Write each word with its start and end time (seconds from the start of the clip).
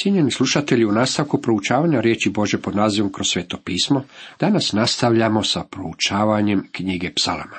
Cijenjeni 0.00 0.30
slušatelji, 0.30 0.84
u 0.84 0.92
nastavku 0.92 1.42
proučavanja 1.42 2.00
riječi 2.00 2.30
Bože 2.30 2.58
pod 2.58 2.76
nazivom 2.76 3.12
kroz 3.12 3.26
sveto 3.28 3.58
pismo, 3.64 4.04
danas 4.40 4.72
nastavljamo 4.72 5.42
sa 5.42 5.64
proučavanjem 5.70 6.68
knjige 6.72 7.14
psalama. 7.14 7.56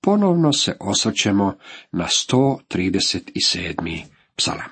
Ponovno 0.00 0.52
se 0.52 0.76
osvrćemo 0.80 1.54
na 1.92 2.06
137. 2.30 4.02
psalam. 4.36 4.70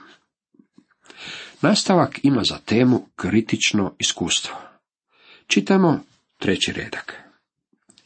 Nastavak 1.63 2.21
ima 2.23 2.45
za 2.45 2.59
temu 2.59 3.07
kritično 3.17 3.95
iskustvo. 3.99 4.57
Čitamo 5.47 6.01
treći 6.39 6.73
redak. 6.73 7.17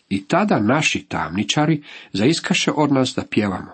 I 0.09 0.27
tada 0.27 0.61
naši 0.61 1.07
tamničari 1.09 1.82
zaiskaše 2.12 2.71
od 2.77 2.93
nas 2.93 3.14
da 3.16 3.23
pjevamo. 3.30 3.73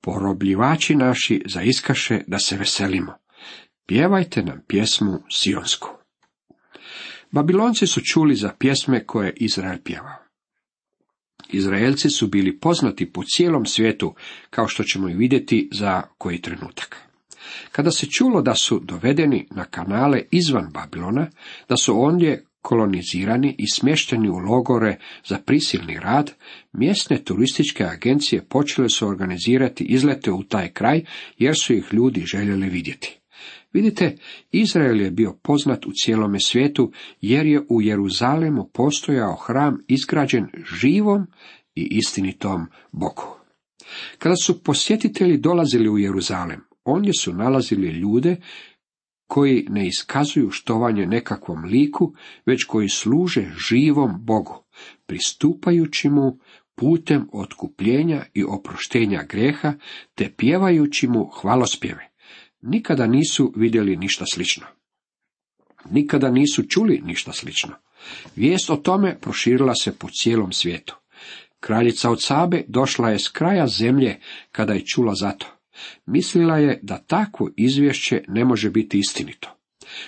Porobljivači 0.00 0.94
naši 0.94 1.42
zaiskaše 1.46 2.20
da 2.26 2.38
se 2.38 2.56
veselimo. 2.56 3.25
Pjevajte 3.86 4.42
nam 4.42 4.60
pjesmu 4.68 5.18
Sionsku. 5.30 5.88
Babilonci 7.30 7.86
su 7.86 8.00
čuli 8.00 8.34
za 8.34 8.52
pjesme 8.58 9.04
koje 9.06 9.32
Izrael 9.36 9.78
pjevao. 9.84 10.16
Izraelci 11.48 12.10
su 12.10 12.26
bili 12.26 12.58
poznati 12.58 13.12
po 13.12 13.22
cijelom 13.24 13.66
svijetu, 13.66 14.14
kao 14.50 14.68
što 14.68 14.84
ćemo 14.84 15.08
i 15.08 15.14
vidjeti 15.14 15.68
za 15.72 16.02
koji 16.18 16.40
trenutak. 16.40 16.96
Kada 17.72 17.90
se 17.90 18.06
čulo 18.06 18.42
da 18.42 18.54
su 18.54 18.80
dovedeni 18.84 19.48
na 19.50 19.64
kanale 19.64 20.22
izvan 20.30 20.70
Babilona, 20.72 21.30
da 21.68 21.76
su 21.76 22.02
ondje 22.02 22.44
kolonizirani 22.62 23.54
i 23.58 23.64
smješteni 23.68 24.28
u 24.28 24.36
logore 24.36 24.98
za 25.24 25.38
prisilni 25.38 26.00
rad, 26.00 26.32
mjesne 26.72 27.24
turističke 27.24 27.84
agencije 27.84 28.44
počele 28.44 28.88
su 28.88 29.08
organizirati 29.08 29.84
izlete 29.84 30.32
u 30.32 30.42
taj 30.42 30.72
kraj 30.72 31.04
jer 31.38 31.56
su 31.56 31.74
ih 31.74 31.84
ljudi 31.92 32.24
željeli 32.26 32.68
vidjeti. 32.68 33.18
Vidite, 33.72 34.16
Izrael 34.52 35.00
je 35.00 35.10
bio 35.10 35.38
poznat 35.42 35.86
u 35.86 35.90
cijelome 35.94 36.38
svijetu 36.40 36.92
jer 37.20 37.46
je 37.46 37.66
u 37.68 37.82
Jeruzalemu 37.82 38.70
postojao 38.74 39.34
hram 39.34 39.84
izgrađen 39.88 40.46
živom 40.80 41.26
i 41.74 41.88
istinitom 41.90 42.66
Bogu. 42.92 43.36
Kada 44.18 44.36
su 44.36 44.62
posjetitelji 44.62 45.38
dolazili 45.38 45.88
u 45.88 45.98
Jeruzalem, 45.98 46.60
ondje 46.84 47.12
su 47.20 47.32
nalazili 47.32 47.88
ljude 47.88 48.36
koji 49.26 49.66
ne 49.68 49.86
iskazuju 49.86 50.50
štovanje 50.50 51.06
nekakvom 51.06 51.64
liku, 51.64 52.14
već 52.46 52.64
koji 52.64 52.88
služe 52.88 53.44
živom 53.68 54.10
Bogu, 54.24 54.64
pristupajući 55.06 56.08
mu 56.08 56.38
putem 56.74 57.28
otkupljenja 57.32 58.24
i 58.34 58.44
oproštenja 58.44 59.22
greha, 59.28 59.72
te 60.14 60.32
pjevajući 60.36 61.08
mu 61.08 61.24
hvalospjeve. 61.40 62.10
Nikada 62.62 63.06
nisu 63.06 63.52
vidjeli 63.56 63.96
ništa 63.96 64.24
slično. 64.26 64.66
Nikada 65.90 66.30
nisu 66.30 66.62
čuli 66.62 67.02
ništa 67.04 67.32
slično. 67.32 67.74
Vijest 68.36 68.70
o 68.70 68.76
tome 68.76 69.18
proširila 69.20 69.74
se 69.74 69.98
po 69.98 70.08
cijelom 70.12 70.52
svijetu. 70.52 70.96
Kraljica 71.60 72.10
od 72.10 72.22
Sabe 72.22 72.64
došla 72.68 73.10
je 73.10 73.18
s 73.18 73.28
kraja 73.28 73.66
zemlje 73.66 74.20
kada 74.52 74.72
je 74.72 74.86
čula 74.86 75.14
za 75.14 75.30
to. 75.30 75.46
Mislila 76.06 76.58
je 76.58 76.80
da 76.82 76.98
takvo 76.98 77.50
izvješće 77.56 78.24
ne 78.28 78.44
može 78.44 78.70
biti 78.70 78.98
istinito. 78.98 79.56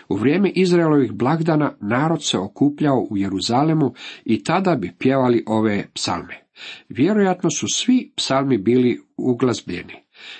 U 0.09 0.17
vrijeme 0.17 0.53
Izraelovih 0.55 1.13
blagdana 1.13 1.77
narod 1.81 2.25
se 2.25 2.39
okupljao 2.39 3.07
u 3.11 3.17
Jeruzalemu 3.17 3.95
i 4.25 4.45
tada 4.45 4.75
bi 4.75 4.93
pjevali 4.99 5.45
ove 5.47 5.87
psalme. 5.95 6.48
Vjerojatno 6.89 7.51
su 7.51 7.67
svi 7.75 8.13
psalmi 8.17 8.59
bili 8.59 9.01
uglazbljeni. 9.17 9.95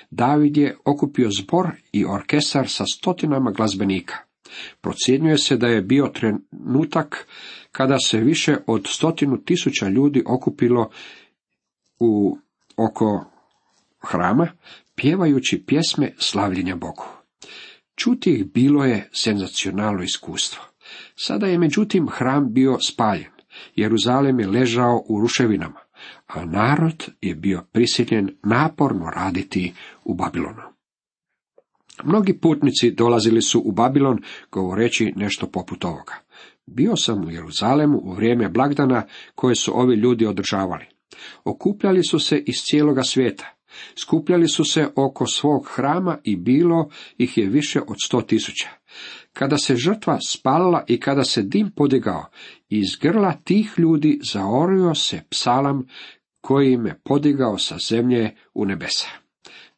David 0.09 0.57
je 0.57 0.77
okupio 0.85 1.29
zbor 1.31 1.67
i 1.91 2.05
orkestar 2.05 2.69
sa 2.69 2.83
stotinama 2.95 3.51
glazbenika. 3.51 4.15
Procjenjuje 4.81 5.37
se 5.37 5.57
da 5.57 5.67
je 5.67 5.81
bio 5.81 6.07
trenutak 6.07 7.27
kada 7.71 7.99
se 7.99 8.17
više 8.17 8.57
od 8.67 8.87
stotinu 8.87 9.43
tisuća 9.43 9.87
ljudi 9.89 10.23
okupilo 10.27 10.89
u 11.99 12.37
oko 12.77 13.25
hrama, 14.01 14.47
pjevajući 14.95 15.63
pjesme 15.67 16.13
slavljenja 16.17 16.75
Bogu. 16.75 17.05
Čuti 17.95 18.31
ih 18.33 18.45
bilo 18.45 18.85
je 18.85 19.09
senzacionalno 19.13 20.03
iskustvo. 20.03 20.63
Sada 21.15 21.47
je 21.47 21.57
međutim 21.57 22.07
hram 22.07 22.53
bio 22.53 22.77
spaljen. 22.81 23.31
Jeruzalem 23.75 24.39
je 24.39 24.47
ležao 24.47 25.03
u 25.07 25.21
ruševinama, 25.21 25.79
a 26.27 26.45
narod 26.45 27.05
je 27.21 27.35
bio 27.35 27.63
prisiljen 27.71 28.29
naporno 28.43 29.05
raditi 29.15 29.73
u 30.03 30.13
Babilonu. 30.13 30.61
Mnogi 32.03 32.39
putnici 32.39 32.91
dolazili 32.91 33.41
su 33.41 33.61
u 33.65 33.71
Babilon 33.71 34.17
govoreći 34.51 35.13
nešto 35.15 35.47
poput 35.47 35.85
ovoga. 35.85 36.13
Bio 36.65 36.95
sam 36.95 37.25
u 37.27 37.31
Jeruzalemu 37.31 37.97
u 38.03 38.13
vrijeme 38.13 38.49
blagdana 38.49 39.03
koje 39.35 39.55
su 39.55 39.79
ovi 39.79 39.95
ljudi 39.95 40.25
održavali. 40.25 40.85
Okupljali 41.43 42.03
su 42.03 42.19
se 42.19 42.43
iz 42.45 42.55
cijeloga 42.55 43.03
svijeta. 43.03 43.55
Skupljali 44.03 44.47
su 44.47 44.63
se 44.63 44.87
oko 44.95 45.27
svog 45.27 45.67
hrama 45.67 46.17
i 46.23 46.35
bilo 46.35 46.89
ih 47.17 47.37
je 47.37 47.49
više 47.49 47.79
od 47.87 47.95
sto 48.05 48.21
tisuća. 48.21 48.69
Kada 49.39 49.57
se 49.57 49.75
žrtva 49.75 50.17
spalila 50.27 50.83
i 50.87 50.99
kada 50.99 51.23
se 51.23 51.41
dim 51.41 51.71
podigao, 51.75 52.25
iz 52.69 52.87
grla 53.01 53.33
tih 53.43 53.73
ljudi 53.77 54.19
zaorio 54.33 54.95
se 54.95 55.21
psalam 55.29 55.87
koji 56.41 56.73
im 56.73 56.85
je 56.85 56.99
podigao 57.03 57.57
sa 57.57 57.77
zemlje 57.89 58.35
u 58.53 58.65
nebesa. 58.65 59.07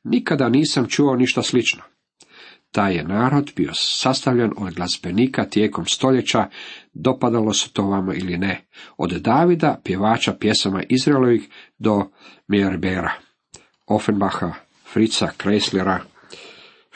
Nikada 0.04 0.50
nisam 0.50 0.88
čuo 0.88 1.16
ništa 1.16 1.42
slično. 1.42 1.82
Taj 2.72 2.96
je 2.96 3.04
narod 3.04 3.52
bio 3.56 3.72
sastavljen 3.74 4.52
od 4.58 4.74
glazbenika 4.74 5.46
tijekom 5.46 5.86
stoljeća, 5.86 6.50
dopadalo 6.94 7.54
se 7.54 7.70
to 7.74 7.84
vama 7.84 8.14
ili 8.16 8.38
ne, 8.38 8.66
od 8.98 9.12
Davida, 9.12 9.82
pjevača 9.84 10.34
pjesama 10.34 10.84
Izraelovih, 10.90 11.50
do 11.78 12.06
Mjerbera. 12.48 13.12
Offenbacha, 13.88 14.54
Fritza 14.94 15.28
Kreislera, 15.38 16.00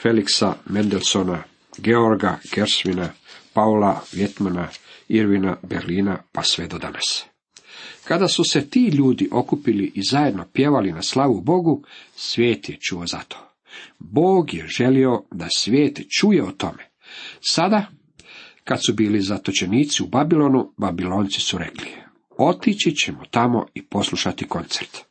Felixa 0.02 0.52
Mendelsona, 0.68 1.42
Georga 1.78 2.38
Gersvina, 2.54 3.08
Paula 3.52 4.00
Vjetmana, 4.12 4.68
Irvina 5.08 5.56
Berlina, 5.62 6.22
pa 6.32 6.42
sve 6.42 6.66
do 6.66 6.78
danas. 6.78 7.24
Kada 8.04 8.28
su 8.28 8.44
se 8.44 8.70
ti 8.70 8.88
ljudi 8.88 9.28
okupili 9.32 9.92
i 9.94 10.02
zajedno 10.02 10.46
pjevali 10.52 10.92
na 10.92 11.02
slavu 11.02 11.40
Bogu, 11.40 11.82
svijet 12.16 12.68
je 12.68 12.76
čuo 12.80 13.06
za 13.06 13.20
to. 13.28 13.36
Bog 13.98 14.54
je 14.54 14.66
želio 14.68 15.22
da 15.30 15.48
svijet 15.56 16.00
čuje 16.20 16.44
o 16.44 16.52
tome. 16.52 16.90
Sada, 17.40 17.86
kad 18.64 18.78
su 18.86 18.94
bili 18.94 19.20
zatočenici 19.20 20.02
u 20.02 20.06
Babilonu, 20.06 20.72
Babilonci 20.76 21.40
su 21.40 21.58
rekli, 21.58 21.88
otići 22.38 22.94
ćemo 22.94 23.22
tamo 23.30 23.66
i 23.74 23.82
poslušati 23.82 24.48
koncert. 24.48 25.05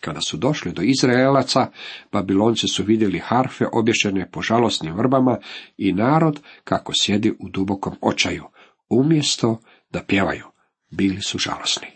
Kada 0.00 0.20
su 0.20 0.36
došli 0.36 0.72
do 0.72 0.82
Izraelaca, 0.82 1.70
Babilonci 2.12 2.68
su 2.68 2.84
vidjeli 2.84 3.18
harfe 3.18 3.64
obješene 3.72 4.30
po 4.30 4.42
žalosnim 4.42 4.94
vrbama 4.94 5.38
i 5.76 5.92
narod 5.92 6.40
kako 6.64 6.92
sjedi 7.00 7.30
u 7.38 7.48
dubokom 7.48 7.96
očaju, 8.00 8.44
umjesto 8.88 9.60
da 9.90 10.02
pjevaju. 10.02 10.44
Bili 10.90 11.22
su 11.22 11.38
žalosni. 11.38 11.88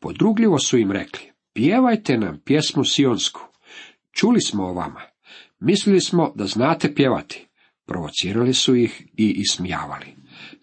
Podrugljivo 0.00 0.58
su 0.58 0.78
im 0.78 0.92
rekli, 0.92 1.32
pjevajte 1.52 2.18
nam 2.18 2.40
pjesmu 2.44 2.84
Sionsku. 2.84 3.40
Čuli 4.12 4.40
smo 4.40 4.64
o 4.64 4.72
vama. 4.72 5.00
Mislili 5.60 6.00
smo 6.00 6.32
da 6.34 6.46
znate 6.46 6.94
pjevati. 6.94 7.46
Provocirali 7.86 8.54
su 8.54 8.76
ih 8.76 9.02
i 9.16 9.30
ismijavali. 9.30 10.06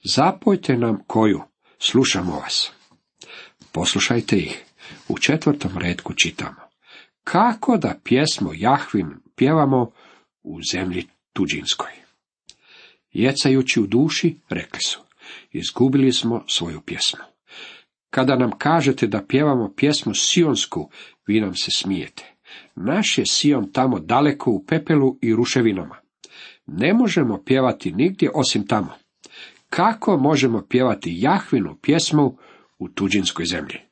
Zapojte 0.03 0.78
nam 0.78 0.97
koju, 1.08 1.41
slušamo 1.79 2.35
vas. 2.35 2.72
Poslušajte 3.72 4.38
ih. 4.38 4.69
U 5.08 5.18
četvrtom 5.18 5.78
redku 5.78 6.14
čitamo. 6.14 6.62
Kako 7.24 7.78
da 7.78 8.00
pjesmo 8.04 8.52
Jahvin 8.56 9.08
pjevamo 9.36 9.92
u 10.44 10.60
zemlji 10.72 11.08
tuđinskoj? 11.34 11.92
Jecajući 13.12 13.80
u 13.80 13.88
duši, 13.88 14.36
rekli 14.50 14.80
su, 14.82 15.00
izgubili 15.52 16.14
smo 16.14 16.44
svoju 16.47 16.82
pjesmu. 16.82 17.20
Kada 18.09 18.36
nam 18.36 18.52
kažete 18.58 19.08
da 19.08 19.26
pjevamo 19.28 19.74
pjesmu 19.78 20.14
Sionsku, 20.16 20.90
vi 21.28 21.42
nam 21.42 21.56
se 21.56 21.72
smijete. 21.72 22.24
Naš 22.76 23.18
je 23.18 23.26
Sion 23.26 23.72
tamo 23.72 24.00
daleko 24.00 24.52
u 24.52 24.66
pepelu 24.66 25.18
i 25.22 25.35
ruševinama. 25.35 25.96
Ne 26.66 26.94
možemo 26.94 27.44
pjevati 27.46 27.92
nigdje 27.92 28.32
osim 28.34 28.68
tamo. 28.68 28.94
Kako 29.70 30.18
možemo 30.18 30.66
pjevati 30.70 31.16
Jahvinu 31.18 31.78
pjesmu 31.82 32.38
u 32.80 32.90
tuđinskoj 32.90 33.46
zemlji? 33.46 33.89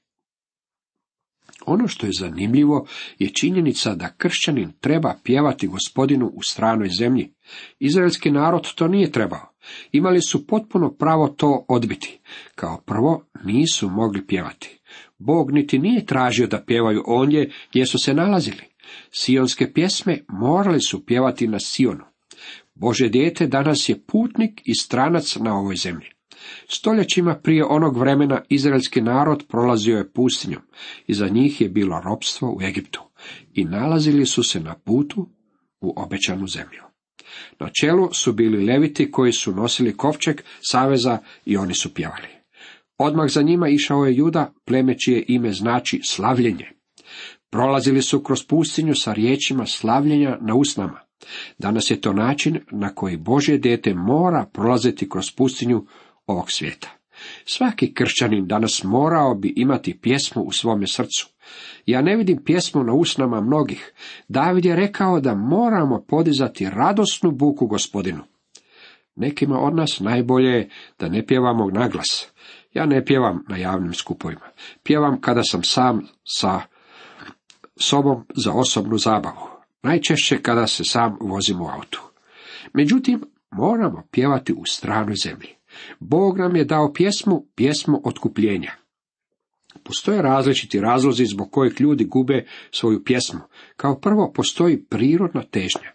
Ono 1.68 1.88
što 1.88 2.06
je 2.06 2.12
zanimljivo 2.20 2.88
je 3.20 3.30
činjenica 3.30 3.96
da 3.96 4.14
kršćanin 4.18 4.72
treba 4.80 5.16
pjevati 5.24 5.68
gospodinu 5.68 6.32
u 6.34 6.44
stranoj 6.44 6.90
zemlji. 7.00 7.34
Izraelski 7.80 8.32
narod 8.32 8.74
to 8.76 8.88
nije 8.88 9.12
trebao. 9.12 9.54
Imali 9.92 10.22
su 10.22 10.48
potpuno 10.48 10.92
pravo 10.92 11.28
to 11.28 11.66
odbiti. 11.70 12.20
Kao 12.56 12.82
prvo, 12.86 13.26
nisu 13.44 13.90
mogli 13.90 14.28
pjevati. 14.28 14.80
Bog 15.18 15.52
niti 15.52 15.80
nije 15.80 16.06
tražio 16.06 16.48
da 16.48 16.64
pjevaju 16.64 17.04
ondje 17.08 17.52
gdje 17.70 17.86
su 17.86 17.98
se 17.98 18.14
nalazili. 18.14 18.64
Sionske 19.12 19.74
pjesme 19.74 20.20
morali 20.30 20.82
su 20.82 21.06
pjevati 21.06 21.48
na 21.48 21.60
Sionu. 21.60 22.04
Bože 22.76 23.10
dijete 23.10 23.48
danas 23.48 23.90
je 23.90 24.02
putnik 24.08 24.62
i 24.66 24.76
stranac 24.76 25.36
na 25.36 25.58
ovoj 25.58 25.76
zemlji. 25.76 26.17
Stoljećima 26.68 27.36
prije 27.36 27.66
onog 27.66 27.98
vremena 27.98 28.42
izraelski 28.50 29.02
narod 29.02 29.44
prolazio 29.48 29.98
je 29.98 30.12
pustinjom 30.12 30.62
i 31.08 31.14
za 31.14 31.28
njih 31.28 31.62
je 31.62 31.70
bilo 31.70 32.02
ropstvo 32.06 32.56
u 32.58 32.62
Egiptu 32.62 33.02
i 33.54 33.66
nalazili 33.66 34.26
su 34.26 34.44
se 34.44 34.60
na 34.60 34.76
putu 34.76 35.30
u 35.82 35.94
obećanu 35.98 36.48
zemlju. 36.48 36.82
Na 37.60 37.70
čelu 37.82 38.10
su 38.14 38.34
bili 38.34 38.66
leviti 38.66 39.12
koji 39.12 39.32
su 39.32 39.52
nosili 39.52 39.98
kovčeg 39.98 40.42
saveza 40.62 41.18
i 41.46 41.58
oni 41.58 41.74
su 41.74 41.94
pjevali. 41.94 42.28
Odmah 42.98 43.30
za 43.30 43.42
njima 43.42 43.70
išao 43.70 44.06
je 44.06 44.16
Juda, 44.16 44.54
pleme 44.66 45.00
čije 45.00 45.26
ime 45.28 45.52
znači 45.52 46.02
slavljenje. 46.04 46.72
Prolazili 47.50 48.02
su 48.02 48.24
kroz 48.24 48.44
pustinju 48.44 48.96
sa 48.96 49.14
riječima 49.14 49.66
slavljenja 49.66 50.38
na 50.42 50.56
usnama. 50.56 51.00
Danas 51.58 51.92
je 51.92 52.02
to 52.02 52.14
način 52.14 52.60
na 52.72 52.96
koji 52.96 53.18
Božje 53.18 53.58
dijete 53.58 53.94
mora 53.94 54.46
prolaziti 54.54 55.10
kroz 55.10 55.32
pustinju 55.32 55.86
ovog 56.28 56.52
svijeta. 56.52 56.90
Svaki 57.46 57.94
kršćanin 57.94 58.48
danas 58.48 58.84
morao 58.84 59.36
bi 59.36 59.54
imati 59.56 60.00
pjesmu 60.02 60.44
u 60.44 60.52
svome 60.52 60.88
srcu. 60.88 61.28
Ja 61.86 62.02
ne 62.02 62.16
vidim 62.16 62.44
pjesmu 62.44 62.84
na 62.84 62.94
usnama 62.94 63.42
mnogih. 63.42 63.94
David 64.28 64.66
je 64.66 64.76
rekao 64.76 65.20
da 65.20 65.36
moramo 65.36 66.06
podizati 66.08 66.70
radosnu 66.70 67.32
buku 67.32 67.68
gospodinu. 67.68 68.24
Nekima 69.16 69.60
od 69.60 69.76
nas 69.76 70.00
najbolje 70.00 70.50
je 70.50 70.70
da 71.00 71.10
ne 71.10 71.26
pjevamo 71.26 71.70
naglas. 71.70 72.28
Ja 72.74 72.86
ne 72.86 73.06
pjevam 73.06 73.46
na 73.50 73.58
javnim 73.58 73.94
skupovima. 73.94 74.46
Pjevam 74.84 75.22
kada 75.22 75.44
sam 75.44 75.64
sam 75.64 76.08
sa 76.24 76.62
sobom 77.80 78.26
za 78.36 78.54
osobnu 78.54 78.98
zabavu. 78.98 79.48
Najčešće 79.84 80.42
kada 80.42 80.68
se 80.68 80.84
sam 80.84 81.18
vozim 81.22 81.62
u 81.62 81.68
autu. 81.68 82.02
Međutim, 82.74 83.24
moramo 83.52 84.04
pjevati 84.12 84.54
u 84.54 84.66
stranoj 84.66 85.16
zemlji. 85.24 85.57
Bog 86.00 86.38
nam 86.38 86.56
je 86.56 86.66
dao 86.66 86.94
pjesmu, 86.94 87.46
pjesmu 87.56 88.02
otkupljenja. 88.04 88.72
Postoje 89.84 90.22
različiti 90.22 90.80
razlozi 90.80 91.26
zbog 91.26 91.52
kojih 91.52 91.82
ljudi 91.82 92.06
gube 92.06 92.46
svoju 92.72 93.04
pjesmu. 93.04 93.40
Kao 93.76 94.00
prvo 94.00 94.32
postoji 94.34 94.84
prirodna 94.84 95.44
težnja. 95.44 95.92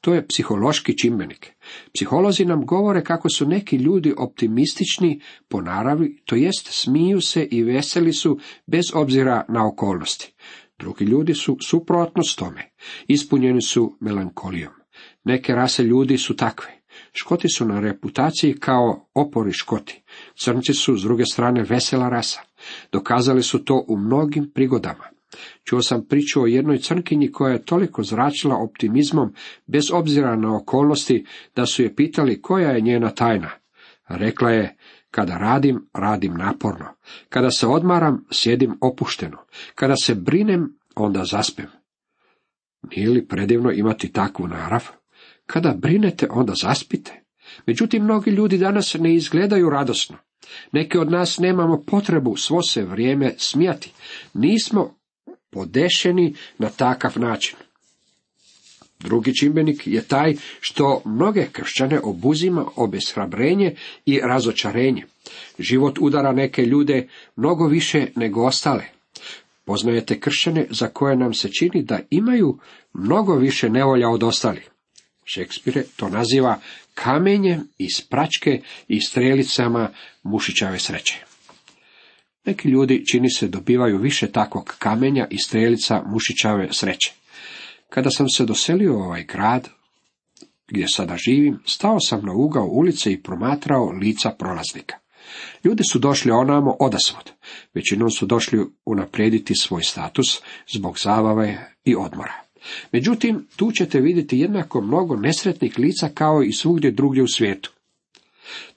To 0.00 0.14
je 0.14 0.26
psihološki 0.26 0.98
čimbenik. 0.98 1.52
Psiholozi 1.94 2.44
nam 2.44 2.66
govore 2.66 3.04
kako 3.04 3.28
su 3.28 3.46
neki 3.46 3.76
ljudi 3.76 4.14
optimistični 4.18 5.20
po 5.48 5.60
naravi, 5.60 6.22
to 6.24 6.36
jest 6.36 6.68
smiju 6.70 7.20
se 7.20 7.44
i 7.44 7.62
veseli 7.62 8.12
su 8.12 8.38
bez 8.66 8.84
obzira 8.94 9.44
na 9.48 9.66
okolnosti. 9.66 10.32
Drugi 10.78 11.04
ljudi 11.04 11.34
su 11.34 11.56
suprotno 11.60 12.22
s 12.22 12.36
tome. 12.36 12.70
Ispunjeni 13.08 13.62
su 13.62 13.96
melankolijom. 14.00 14.72
Neke 15.24 15.52
rase 15.52 15.82
ljudi 15.82 16.18
su 16.18 16.36
takve. 16.36 16.81
Škoti 17.12 17.48
su 17.48 17.64
na 17.64 17.80
reputaciji 17.80 18.54
kao 18.54 19.08
opori 19.14 19.52
škoti. 19.52 20.02
Crnci 20.34 20.74
su, 20.74 20.96
s 20.96 21.02
druge 21.02 21.24
strane, 21.24 21.62
vesela 21.62 22.08
rasa. 22.08 22.40
Dokazali 22.92 23.42
su 23.42 23.64
to 23.64 23.84
u 23.88 23.96
mnogim 23.96 24.50
prigodama. 24.54 25.04
Čuo 25.64 25.82
sam 25.82 26.06
priču 26.08 26.42
o 26.42 26.46
jednoj 26.46 26.78
crnkinji 26.78 27.32
koja 27.32 27.52
je 27.52 27.64
toliko 27.64 28.02
zračila 28.02 28.56
optimizmom, 28.56 29.34
bez 29.66 29.90
obzira 29.92 30.36
na 30.36 30.56
okolnosti, 30.56 31.26
da 31.56 31.66
su 31.66 31.82
je 31.82 31.94
pitali 31.94 32.42
koja 32.42 32.70
je 32.70 32.80
njena 32.80 33.10
tajna. 33.10 33.50
Rekla 34.08 34.50
je, 34.50 34.76
kada 35.10 35.38
radim, 35.38 35.88
radim 35.92 36.34
naporno. 36.34 36.86
Kada 37.28 37.50
se 37.50 37.66
odmaram, 37.66 38.24
sjedim 38.30 38.78
opušteno. 38.80 39.38
Kada 39.74 39.96
se 39.96 40.14
brinem, 40.14 40.78
onda 40.94 41.24
zaspem. 41.24 41.66
Nije 42.96 43.10
li 43.10 43.28
predivno 43.28 43.72
imati 43.72 44.12
takvu 44.12 44.48
narav? 44.48 45.01
Kada 45.46 45.74
brinete, 45.74 46.26
onda 46.30 46.54
zaspite. 46.62 47.22
Međutim, 47.66 48.04
mnogi 48.04 48.30
ljudi 48.30 48.58
danas 48.58 48.94
ne 48.94 49.14
izgledaju 49.14 49.70
radosno. 49.70 50.16
Neki 50.72 50.98
od 50.98 51.10
nas 51.10 51.38
nemamo 51.38 51.82
potrebu 51.86 52.36
svo 52.36 52.62
se 52.62 52.82
vrijeme 52.82 53.34
smijati. 53.38 53.92
Nismo 54.34 54.94
podešeni 55.50 56.34
na 56.58 56.68
takav 56.68 57.12
način. 57.16 57.56
Drugi 58.98 59.34
čimbenik 59.34 59.86
je 59.86 60.02
taj 60.02 60.36
što 60.60 61.02
mnoge 61.04 61.46
kršćane 61.52 62.00
obuzima 62.00 62.66
obeshrabrenje 62.76 63.74
i 64.06 64.20
razočarenje. 64.20 65.04
Život 65.58 65.98
udara 66.00 66.32
neke 66.32 66.66
ljude 66.66 67.08
mnogo 67.36 67.66
više 67.66 68.06
nego 68.16 68.46
ostale. 68.46 68.84
Poznajete 69.64 70.20
kršćane 70.20 70.66
za 70.70 70.88
koje 70.88 71.16
nam 71.16 71.34
se 71.34 71.48
čini 71.48 71.82
da 71.82 71.98
imaju 72.10 72.58
mnogo 72.92 73.34
više 73.34 73.70
nevolja 73.70 74.08
od 74.08 74.22
ostalih. 74.22 74.71
Šekspire 75.24 75.84
to 75.96 76.08
naziva 76.08 76.60
kamenjem 76.94 77.68
iz 77.78 78.00
pračke 78.10 78.62
i 78.88 79.00
strelicama 79.00 79.90
mušićave 80.22 80.78
sreće. 80.78 81.24
Neki 82.44 82.68
ljudi 82.68 83.04
čini 83.06 83.30
se 83.30 83.48
dobivaju 83.48 83.98
više 83.98 84.32
takvog 84.32 84.74
kamenja 84.78 85.26
i 85.30 85.38
strelica 85.38 86.02
mušićave 86.06 86.68
sreće. 86.72 87.12
Kada 87.88 88.10
sam 88.10 88.28
se 88.28 88.44
doselio 88.44 88.94
u 88.94 89.02
ovaj 89.02 89.24
grad, 89.24 89.68
gdje 90.68 90.88
sada 90.88 91.16
živim, 91.16 91.58
stao 91.66 92.00
sam 92.00 92.26
na 92.26 92.32
ugao 92.32 92.66
ulice 92.66 93.12
i 93.12 93.22
promatrao 93.22 93.90
lica 93.90 94.30
prolaznika. 94.30 94.96
Ljudi 95.64 95.82
su 95.92 95.98
došli 95.98 96.30
onamo 96.30 96.76
odasvod. 96.80 97.32
Većinom 97.74 98.10
su 98.10 98.26
došli 98.26 98.66
unaprijediti 98.84 99.54
svoj 99.54 99.82
status 99.82 100.40
zbog 100.74 100.98
zabave 100.98 101.74
i 101.84 101.94
odmora. 101.96 102.42
Međutim, 102.92 103.46
tu 103.56 103.72
ćete 103.72 104.00
vidjeti 104.00 104.38
jednako 104.38 104.80
mnogo 104.80 105.16
nesretnih 105.16 105.78
lica 105.78 106.08
kao 106.14 106.42
i 106.42 106.52
svugdje 106.52 106.90
drugdje 106.90 107.22
u 107.22 107.28
svijetu. 107.28 107.72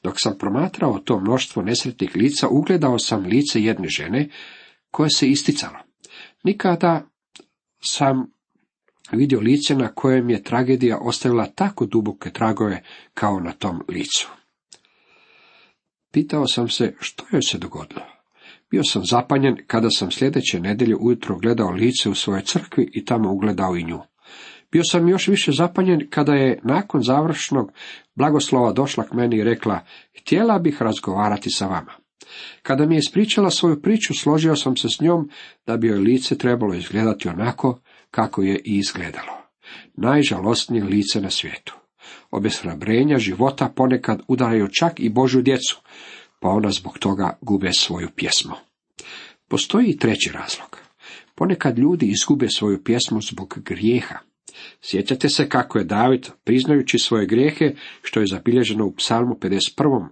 Dok 0.03 0.15
sam 0.17 0.37
promatrao 0.37 0.99
to 0.99 1.19
mnoštvo 1.19 1.61
nesretnih 1.61 2.15
lica, 2.15 2.47
ugledao 2.47 2.99
sam 2.99 3.25
lice 3.25 3.61
jedne 3.61 3.87
žene 3.87 4.29
koje 4.91 5.09
se 5.09 5.29
isticalo. 5.29 5.77
Nikada 6.43 7.09
sam 7.79 8.31
vidio 9.11 9.39
lice 9.39 9.75
na 9.75 9.87
kojem 9.87 10.29
je 10.29 10.43
tragedija 10.43 10.97
ostavila 11.01 11.45
tako 11.45 11.85
duboke 11.85 12.31
tragove 12.31 12.83
kao 13.13 13.39
na 13.39 13.51
tom 13.51 13.81
licu. 13.89 14.29
Pitao 16.11 16.47
sam 16.47 16.69
se 16.69 16.95
što 16.99 17.25
joj 17.31 17.41
se 17.41 17.57
dogodilo. 17.57 18.14
Bio 18.75 18.83
sam 18.83 19.06
zapanjen 19.06 19.57
kada 19.68 19.89
sam 19.89 20.12
sljedeće 20.12 20.60
nedjelje 20.60 20.95
ujutro 20.95 21.38
gledao 21.38 21.69
lice 21.69 22.10
u 22.10 22.16
svojoj 22.16 22.42
crkvi 22.42 22.89
i 22.94 23.06
tamo 23.06 23.33
ugledao 23.33 23.75
i 23.75 23.83
nju. 23.83 24.00
Bio 24.72 24.83
sam 24.83 25.07
još 25.07 25.27
više 25.27 25.51
zapanjen 25.51 26.07
kada 26.10 26.33
je 26.33 26.60
nakon 26.63 27.04
završnog 27.04 27.72
blagoslova 28.16 28.72
došla 28.72 29.04
k 29.04 29.14
meni 29.14 29.38
i 29.38 29.44
rekla, 29.44 29.80
htjela 30.21 30.59
bih 30.59 30.81
razgovarati 30.81 31.49
sa 31.49 31.68
vama. 31.68 31.92
Kada 32.61 32.85
mi 32.85 32.95
je 32.95 32.99
ispričala 32.99 33.49
svoju 33.49 33.81
priču, 33.81 34.14
složio 34.14 34.56
sam 34.56 34.78
se 34.78 34.88
s 34.90 35.02
njom 35.02 35.30
da 35.68 35.78
bi 35.78 35.88
joj 35.88 35.99
lice 35.99 36.38
trebalo 36.38 36.73
izgledati 36.73 37.30
onako 37.30 37.80
kako 38.11 38.42
je 38.42 38.56
i 38.56 38.78
izgledalo. 38.78 39.38
Najžalostnije 39.94 40.83
lice 40.83 41.21
na 41.21 41.30
svijetu. 41.30 41.76
Obeshrabrenja 42.31 43.18
života 43.18 43.73
ponekad 43.76 44.21
udaraju 44.28 44.68
čak 44.80 44.99
i 44.99 45.09
Božju 45.09 45.42
djecu, 45.42 45.81
pa 46.40 46.49
ona 46.49 46.71
zbog 46.71 46.97
toga 46.99 47.38
gube 47.42 47.69
svoju 47.73 48.09
pjesmu. 48.16 48.56
Postoji 49.49 49.87
i 49.87 49.97
treći 49.97 50.31
razlog. 50.33 50.80
Ponekad 51.35 51.80
ljudi 51.80 52.06
izgube 52.06 52.47
svoju 52.49 52.83
pjesmu 52.83 53.21
zbog 53.21 53.59
grijeha. 53.66 54.16
Sjećate 54.81 55.30
se 55.30 55.49
kako 55.49 55.78
je 55.78 55.85
David, 55.85 56.28
priznajući 56.44 56.97
svoje 56.97 57.25
grijehe, 57.25 57.75
što 58.02 58.19
je 58.19 58.28
zabilježeno 58.28 58.85
u 58.85 58.95
psalmu 58.95 59.35
51. 59.42 60.07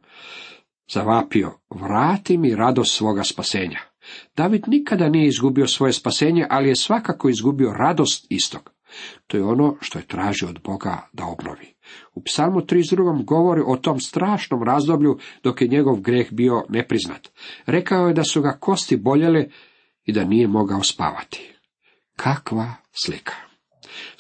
zavapio, 0.94 1.60
vrati 1.70 2.38
mi 2.38 2.56
radost 2.56 2.96
svoga 2.96 3.24
spasenja. 3.24 3.80
David 4.36 4.64
nikada 4.68 5.10
nije 5.10 5.28
izgubio 5.28 5.68
svoje 5.68 5.94
spasenje, 5.94 6.48
ali 6.50 6.70
je 6.70 6.76
svakako 6.76 7.30
izgubio 7.30 7.74
radost 7.74 8.26
istog. 8.30 8.72
To 9.28 9.38
je 9.38 9.44
ono 9.44 9.78
što 9.82 10.00
je 10.00 10.08
tražio 10.08 10.50
od 10.50 10.60
Boga 10.64 11.10
da 11.14 11.26
obnovi. 11.26 11.73
U 12.14 12.24
psalmu 12.24 12.60
32. 12.60 13.26
govori 13.26 13.62
o 13.66 13.76
tom 13.76 14.00
strašnom 14.00 14.64
razdoblju 14.64 15.18
dok 15.44 15.62
je 15.62 15.68
njegov 15.68 16.02
greh 16.02 16.32
bio 16.32 16.64
nepriznat. 16.70 17.30
Rekao 17.66 18.08
je 18.08 18.14
da 18.14 18.24
su 18.24 18.42
ga 18.42 18.58
kosti 18.60 18.98
boljele 18.98 19.46
i 20.06 20.14
da 20.14 20.24
nije 20.24 20.48
mogao 20.48 20.84
spavati. 20.84 21.54
Kakva 22.16 22.74
slika! 22.92 23.34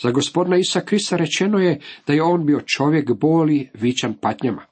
Za 0.01 0.11
gospodina 0.11 0.57
Isa 0.57 0.81
Krista 0.81 1.17
rečeno 1.17 1.59
je 1.59 1.79
da 2.07 2.13
je 2.13 2.23
on 2.23 2.45
bio 2.45 2.61
čovjek 2.65 3.11
boli, 3.13 3.69
vičan 3.73 4.13
patnjama. 4.21 4.65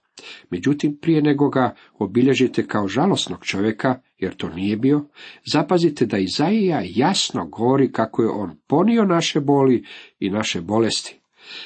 Međutim, 0.50 0.98
prije 1.02 1.22
nego 1.22 1.50
ga 1.50 1.76
obilježite 2.00 2.68
kao 2.68 2.88
žalosnog 2.88 3.46
čovjeka, 3.46 4.02
jer 4.18 4.36
to 4.36 4.50
nije 4.50 4.78
bio, 4.78 5.06
zapazite 5.54 6.06
da 6.06 6.18
Izaija 6.18 6.82
jasno 6.86 7.48
govori 7.48 7.92
kako 7.92 8.22
je 8.22 8.30
on 8.30 8.58
ponio 8.68 9.06
naše 9.06 9.40
boli 9.40 9.86
i 10.20 10.30
naše 10.30 10.62
bolesti. 10.62 11.21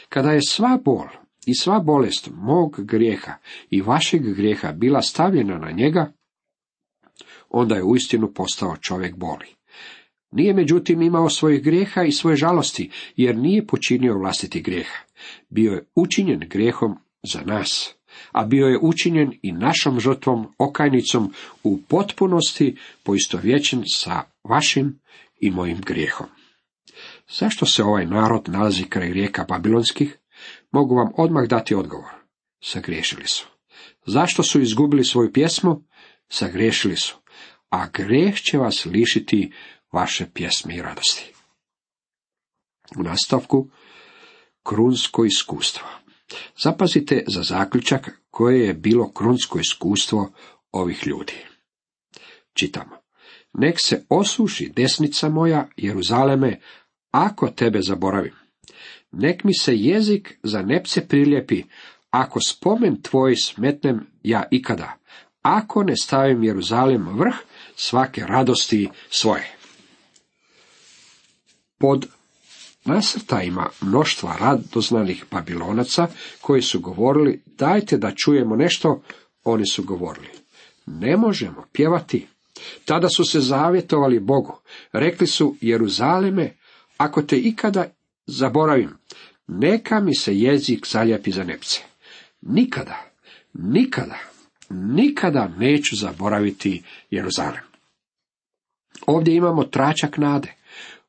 Kada 0.09 0.31
je 0.31 0.41
sva 0.41 0.79
bol 0.85 1.07
i 1.45 1.55
sva 1.55 1.79
bolest 1.79 2.29
mog 2.33 2.85
grijeha 2.85 3.33
i 3.69 3.81
vašeg 3.81 4.35
grijeha 4.35 4.71
bila 4.71 5.01
stavljena 5.01 5.57
na 5.57 5.71
njega, 5.71 6.11
onda 7.49 7.75
je 7.75 7.83
uistinu 7.83 8.33
postao 8.33 8.77
čovjek 8.77 9.15
boli. 9.15 9.45
Nije 10.31 10.53
međutim 10.53 11.01
imao 11.01 11.29
svojih 11.29 11.63
grijeha 11.63 12.03
i 12.03 12.11
svoje 12.11 12.35
žalosti, 12.35 12.89
jer 13.15 13.37
nije 13.37 13.67
počinio 13.67 14.17
vlastiti 14.17 14.61
grijeh. 14.61 14.87
Bio 15.49 15.71
je 15.71 15.85
učinjen 15.95 16.39
grijehom 16.49 16.97
za 17.23 17.41
nas, 17.41 17.95
a 18.31 18.45
bio 18.45 18.67
je 18.67 18.79
učinjen 18.81 19.31
i 19.41 19.51
našom 19.51 19.99
žrtvom, 19.99 20.47
okajnicom, 20.57 21.33
u 21.63 21.81
potpunosti 21.81 22.77
poistovjećen 23.03 23.83
sa 23.93 24.23
vašim 24.43 24.99
i 25.39 25.51
mojim 25.51 25.81
grijehom. 25.81 26.27
Zašto 27.29 27.65
se 27.65 27.83
ovaj 27.83 28.05
narod 28.05 28.49
nalazi 28.49 28.83
kraj 28.83 29.13
rijeka 29.13 29.45
Babilonskih? 29.49 30.17
Mogu 30.71 30.95
vam 30.95 31.11
odmah 31.17 31.47
dati 31.47 31.75
odgovor. 31.75 32.11
Sagriješili 32.63 33.27
su. 33.27 33.45
Zašto 34.05 34.43
su 34.43 34.61
izgubili 34.61 35.03
svoju 35.03 35.33
pjesmu? 35.33 35.83
Sagriješili 36.29 36.95
su. 36.95 37.15
A 37.69 37.87
grijeh 37.87 38.35
će 38.35 38.57
vas 38.57 38.85
lišiti 38.85 39.51
vaše 39.91 40.25
pjesme 40.33 40.75
i 40.75 40.81
radosti. 40.81 41.33
U 42.97 43.03
nastavku, 43.03 43.69
krunsko 44.63 45.25
iskustvo. 45.25 45.87
Zapazite 46.57 47.23
za 47.27 47.43
zaključak 47.43 48.21
koje 48.29 48.67
je 48.67 48.73
bilo 48.73 49.11
krunsko 49.11 49.59
iskustvo 49.59 50.31
ovih 50.71 51.07
ljudi. 51.07 51.33
Čitamo. 52.53 52.97
Nek 53.53 53.75
se 53.79 54.05
osuši 54.09 54.71
desnica 54.75 55.29
moja, 55.29 55.69
Jeruzaleme, 55.77 56.59
ako 57.15 57.49
tebe 57.49 57.81
zaboravim. 57.81 58.33
Nek 59.11 59.43
mi 59.43 59.53
se 59.53 59.75
jezik 59.75 60.39
za 60.43 60.61
nepce 60.61 61.07
priljepi, 61.07 61.63
ako 62.09 62.39
spomen 62.41 63.01
tvoj 63.01 63.35
smetnem 63.35 64.07
ja 64.23 64.43
ikada, 64.51 64.97
ako 65.41 65.83
ne 65.83 65.95
stavim 65.97 66.43
Jeruzalem 66.43 67.07
vrh 67.17 67.35
svake 67.75 68.25
radosti 68.27 68.89
svoje. 69.09 69.57
Pod 71.77 72.07
nasrtajima 72.85 73.69
mnoštva 73.81 74.37
radoznanih 74.39 75.25
babilonaca 75.31 76.07
koji 76.41 76.61
su 76.61 76.79
govorili 76.79 77.41
dajte 77.45 77.97
da 77.97 78.15
čujemo 78.15 78.55
nešto, 78.55 79.01
oni 79.43 79.65
su 79.65 79.83
govorili 79.83 80.45
ne 80.85 81.17
možemo 81.17 81.65
pjevati. 81.71 82.27
Tada 82.85 83.09
su 83.09 83.25
se 83.25 83.39
zavjetovali 83.39 84.19
Bogu, 84.19 84.59
rekli 84.91 85.27
su 85.27 85.55
Jeruzaleme, 85.61 86.53
ako 86.97 87.21
te 87.21 87.37
ikada 87.37 87.85
zaboravim, 88.27 88.97
neka 89.47 89.99
mi 89.99 90.15
se 90.15 90.37
jezik 90.37 90.87
zaljepi 90.87 91.31
za 91.31 91.43
nepce. 91.43 91.81
Nikada, 92.41 93.11
nikada, 93.53 94.19
nikada 94.69 95.47
neću 95.57 95.95
zaboraviti 95.95 96.83
Jeruzalem. 97.09 97.63
Ovdje 99.07 99.35
imamo 99.35 99.63
tračak 99.63 100.17
nade. 100.17 100.53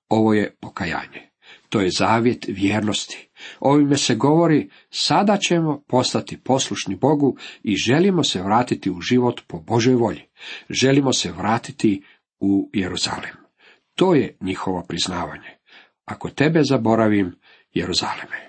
Ovo 0.09 0.35
je 0.35 0.55
pokajanje. 0.61 1.31
To 1.69 1.81
je 1.81 1.90
zavjet 1.99 2.45
vjernosti. 2.49 3.28
Ovime 3.61 3.97
se 3.97 4.14
govori, 4.14 4.71
sada 4.90 5.37
ćemo 5.37 5.83
postati 5.88 6.40
poslušni 6.40 6.97
Bogu 6.97 7.37
i 7.62 7.76
želimo 7.76 8.25
se 8.25 8.43
vratiti 8.43 8.90
u 8.90 9.00
život 9.00 9.40
po 9.47 9.61
Božoj 9.61 9.95
volji. 9.95 10.23
Želimo 10.71 11.12
se 11.12 11.33
vratiti 11.33 12.02
u 12.40 12.71
Jeruzalem. 12.73 13.37
To 13.95 14.14
je 14.14 14.37
njihovo 14.40 14.85
priznavanje. 14.88 15.55
Ako 16.06 16.30
tebe 16.30 16.60
zaboravim, 16.62 17.34
Jeruzaleme. 17.75 18.46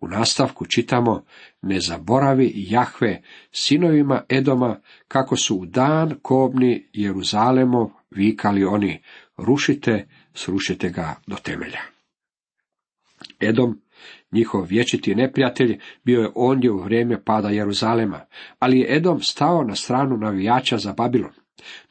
U 0.00 0.08
nastavku 0.08 0.66
čitamo, 0.66 1.24
ne 1.62 1.80
zaboravi 1.80 2.52
Jahve 2.54 3.22
sinovima 3.52 4.22
Edoma, 4.28 4.80
kako 5.08 5.36
su 5.36 5.56
u 5.56 5.66
dan 5.66 6.14
kobni 6.22 6.88
Jeruzalemov 6.92 7.90
vikali 8.10 8.64
oni, 8.64 9.02
rušite, 9.36 10.08
srušite 10.34 10.90
ga 10.90 11.14
do 11.26 11.36
temelja. 11.36 11.80
Edom, 13.40 13.80
njihov 14.32 14.64
vječiti 14.64 15.14
neprijatelj, 15.14 15.80
bio 16.04 16.20
je 16.20 16.32
ondje 16.34 16.70
u 16.70 16.82
vrijeme 16.82 17.24
pada 17.24 17.48
Jeruzalema, 17.48 18.26
ali 18.58 18.78
je 18.78 18.96
Edom 18.96 19.20
stao 19.20 19.64
na 19.64 19.74
stranu 19.74 20.16
navijača 20.16 20.78
za 20.78 20.92
Babilon. 20.92 21.32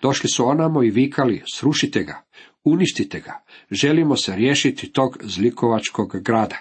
Došli 0.01 0.29
su 0.29 0.49
onamo 0.49 0.83
i 0.83 0.89
vikali, 0.89 1.43
srušite 1.53 2.03
ga, 2.03 2.21
uništite 2.63 3.19
ga, 3.19 3.43
želimo 3.71 4.15
se 4.15 4.35
riješiti 4.35 4.91
tog 4.91 5.17
zlikovačkog 5.21 6.21
grada. 6.21 6.57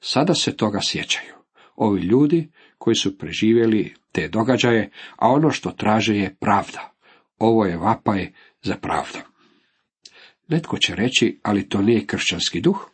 Sada 0.00 0.34
se 0.34 0.56
toga 0.56 0.78
sjećaju. 0.82 1.34
Ovi 1.76 2.00
ljudi 2.00 2.50
koji 2.78 2.96
su 2.96 3.18
preživjeli 3.18 3.94
te 4.12 4.28
događaje, 4.28 4.90
a 5.16 5.28
ono 5.28 5.50
što 5.50 5.70
traže 5.70 6.16
je 6.16 6.36
pravda. 6.40 6.94
Ovo 7.38 7.64
je 7.64 7.76
vapaj 7.76 8.32
za 8.62 8.76
pravdu. 8.76 9.18
Netko 10.48 10.78
će 10.78 10.94
reći, 10.94 11.40
ali 11.42 11.68
to 11.68 11.82
nije 11.82 12.06
kršćanski 12.06 12.60
duh. 12.60 12.90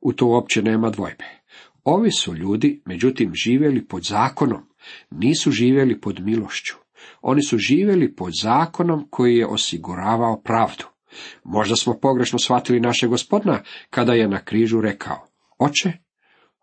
U 0.00 0.12
to 0.12 0.26
uopće 0.26 0.62
nema 0.62 0.90
dvojbe. 0.90 1.24
Ovi 1.84 2.10
su 2.10 2.34
ljudi, 2.34 2.82
međutim, 2.84 3.32
živjeli 3.34 3.86
pod 3.86 4.02
zakonom, 4.04 4.62
nisu 5.10 5.50
živjeli 5.50 6.00
pod 6.00 6.20
milošću. 6.20 6.74
Oni 7.20 7.42
su 7.42 7.58
živjeli 7.58 8.14
pod 8.14 8.32
zakonom 8.42 9.06
koji 9.10 9.36
je 9.36 9.46
osiguravao 9.46 10.42
pravdu. 10.42 10.84
Možda 11.44 11.76
smo 11.76 11.98
pogrešno 12.02 12.38
shvatili 12.38 12.80
naše 12.80 13.06
gospodina 13.06 13.62
kada 13.90 14.12
je 14.12 14.28
na 14.28 14.44
križu 14.44 14.80
rekao, 14.80 15.26
oče, 15.58 15.92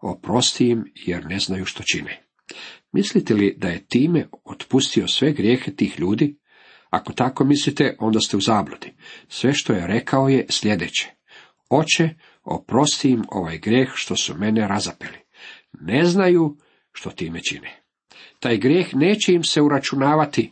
oprosti 0.01 0.67
im 0.67 0.83
jer 0.95 1.25
ne 1.25 1.39
znaju 1.39 1.65
što 1.65 1.83
čine. 1.83 2.23
Mislite 2.91 3.33
li 3.33 3.55
da 3.57 3.67
je 3.67 3.85
time 3.85 4.27
otpustio 4.43 5.07
sve 5.07 5.31
grijehe 5.31 5.75
tih 5.75 5.99
ljudi? 5.99 6.37
Ako 6.89 7.13
tako 7.13 7.45
mislite, 7.45 7.95
onda 7.99 8.19
ste 8.19 8.37
u 8.37 8.41
zabludi. 8.41 8.93
Sve 9.27 9.53
što 9.53 9.73
je 9.73 9.87
rekao 9.87 10.27
je 10.27 10.45
sljedeće. 10.49 11.11
Oče, 11.69 12.09
oprosti 12.43 13.09
im 13.09 13.23
ovaj 13.27 13.57
grijeh 13.57 13.89
što 13.93 14.15
su 14.15 14.37
mene 14.37 14.67
razapeli. 14.67 15.17
Ne 15.81 16.05
znaju 16.05 16.57
što 16.91 17.09
time 17.09 17.39
čine. 17.49 17.83
Taj 18.39 18.57
grijeh 18.57 18.95
neće 18.95 19.33
im 19.33 19.43
se 19.43 19.61
uračunavati, 19.61 20.51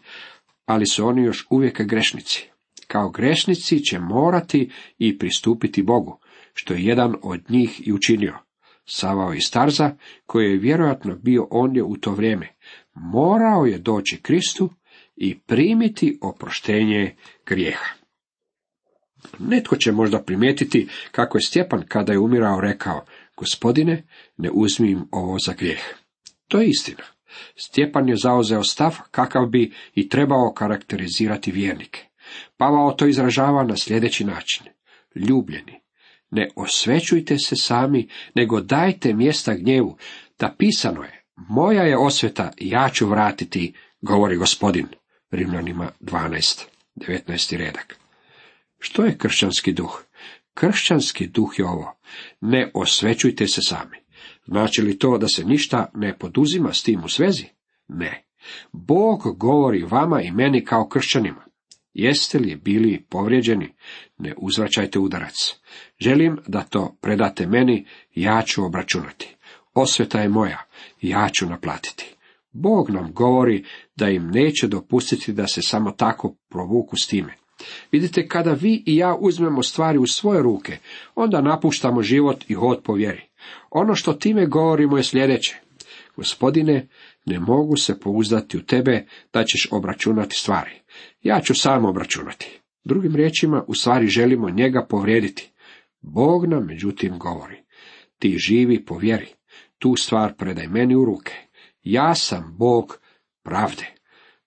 ali 0.66 0.86
su 0.86 1.08
oni 1.08 1.24
još 1.24 1.48
uvijek 1.50 1.82
grešnici. 1.82 2.51
Kao 2.92 3.10
grešnici 3.10 3.84
će 3.84 4.00
morati 4.00 4.70
i 4.98 5.18
pristupiti 5.18 5.84
Bogu, 5.84 6.20
što 6.54 6.74
je 6.74 6.84
jedan 6.84 7.16
od 7.24 7.42
njih 7.50 7.88
i 7.88 7.94
učinio. 7.94 8.38
Savao 8.86 9.34
iz 9.34 9.42
Starza, 9.48 9.96
koji 10.26 10.52
je 10.52 10.58
vjerojatno 10.58 11.16
bio 11.16 11.48
ondje 11.52 11.84
u 11.84 11.98
to 11.98 12.12
vrijeme, 12.12 12.48
morao 12.94 13.66
je 13.66 13.78
doći 13.78 14.22
Kristu 14.22 14.70
i 15.16 15.40
primiti 15.40 16.18
oproštenje 16.22 17.16
grijeha. 17.46 17.86
Netko 19.40 19.76
će 19.76 19.92
možda 19.92 20.24
primijetiti 20.24 20.88
kako 21.12 21.38
je 21.38 21.42
Stjepan 21.42 21.84
kada 21.88 22.12
je 22.14 22.20
umirao 22.20 22.62
rekao, 22.62 23.06
gospodine, 23.38 24.08
ne 24.38 24.50
uzmi 24.54 24.92
im 24.92 25.08
ovo 25.12 25.38
za 25.46 25.54
grijeh. 25.54 25.84
To 26.48 26.62
je 26.62 26.68
istina. 26.68 27.04
Stjepan 27.56 28.10
je 28.10 28.16
zauzeo 28.16 28.64
stav 28.64 28.98
kakav 29.12 29.46
bi 29.46 29.74
i 29.96 30.10
trebao 30.10 30.54
karakterizirati 30.54 31.52
vjernike. 31.52 32.11
Pavao 32.58 32.92
to 32.92 33.08
izražava 33.08 33.64
na 33.64 33.78
sljedeći 33.78 34.24
način. 34.24 34.66
Ljubljeni, 35.16 35.82
ne 36.32 36.50
osvećujte 36.56 37.38
se 37.38 37.56
sami, 37.56 38.10
nego 38.36 38.62
dajte 38.62 39.14
mjesta 39.14 39.54
gnjevu, 39.54 39.98
da 40.40 40.56
pisano 40.58 41.04
je, 41.04 41.24
moja 41.36 41.84
je 41.84 41.98
osveta, 41.98 42.52
ja 42.60 42.90
ću 42.94 43.08
vratiti, 43.08 43.74
govori 44.02 44.36
gospodin. 44.36 44.88
Rimljanima 45.32 45.92
12, 46.02 46.64
19. 46.96 47.58
redak. 47.58 47.96
Što 48.80 49.06
je 49.06 49.18
kršćanski 49.18 49.74
duh? 49.74 50.02
Kršćanski 50.54 51.28
duh 51.28 51.54
je 51.58 51.66
ovo. 51.66 52.00
Ne 52.42 52.72
osvećujte 52.74 53.48
se 53.48 53.62
sami. 53.62 53.98
Znači 54.46 54.82
li 54.82 55.00
to 55.00 55.18
da 55.18 55.28
se 55.28 55.46
ništa 55.46 55.92
ne 55.94 56.18
poduzima 56.18 56.74
s 56.74 56.84
tim 56.84 57.04
u 57.04 57.10
svezi? 57.10 57.46
Ne. 57.88 58.24
Bog 58.72 59.38
govori 59.38 59.84
vama 59.84 60.22
i 60.22 60.32
meni 60.32 60.66
kao 60.66 60.88
kršćanima. 60.88 61.46
Jeste 61.94 62.40
li 62.40 62.56
bili 62.56 63.06
povrijeđeni? 63.10 63.74
Ne 64.18 64.34
uzvraćajte 64.38 65.00
udarac. 65.00 65.36
Želim 66.00 66.38
da 66.48 66.64
to 66.64 66.98
predate 67.02 67.48
meni, 67.48 67.86
ja 68.16 68.42
ću 68.46 68.66
obračunati. 68.66 69.36
Osveta 69.74 70.22
je 70.22 70.30
moja, 70.30 70.66
ja 71.02 71.30
ću 71.34 71.46
naplatiti. 71.46 72.16
Bog 72.52 72.90
nam 72.90 73.14
govori 73.14 73.66
da 73.96 74.10
im 74.10 74.28
neće 74.28 74.68
dopustiti 74.68 75.34
da 75.34 75.48
se 75.48 75.62
samo 75.62 75.92
tako 75.92 76.36
provuku 76.50 76.98
s 76.98 77.08
time. 77.08 77.34
Vidite, 77.92 78.28
kada 78.28 78.54
vi 78.54 78.84
i 78.86 78.96
ja 78.96 79.16
uzmemo 79.20 79.64
stvari 79.64 79.98
u 79.98 80.08
svoje 80.08 80.42
ruke, 80.42 80.78
onda 81.16 81.42
napuštamo 81.42 82.02
život 82.02 82.44
i 82.48 82.54
hod 82.54 82.82
po 82.84 82.94
vjeri. 82.94 83.22
Ono 83.72 83.96
što 83.96 84.14
time 84.14 84.46
govorimo 84.46 84.98
je 84.98 85.04
sljedeće. 85.04 85.56
Gospodine, 86.16 86.88
ne 87.26 87.40
mogu 87.40 87.78
se 87.78 88.00
pouzdati 88.00 88.58
u 88.58 88.64
tebe 88.64 89.06
da 89.34 89.44
ćeš 89.44 89.68
obračunati 89.72 90.36
stvari. 90.36 90.81
Ja 91.22 91.42
ću 91.42 91.56
sam 91.56 91.86
obračunati. 91.86 92.60
Drugim 92.84 93.16
riječima, 93.16 93.64
u 93.68 93.74
stvari 93.74 94.08
želimo 94.08 94.50
njega 94.50 94.86
povrijediti. 94.90 95.52
Bog 96.02 96.46
nam, 96.46 96.66
međutim, 96.66 97.20
govori. 97.20 97.58
Ti 98.20 98.38
živi 98.38 98.86
po 98.86 98.98
vjeri. 98.98 99.28
Tu 99.78 99.96
stvar 99.96 100.34
predaj 100.36 100.68
meni 100.68 100.96
u 100.96 101.06
ruke. 101.06 101.34
Ja 101.84 102.16
sam 102.16 102.56
Bog 102.58 103.00
pravde. 103.44 103.86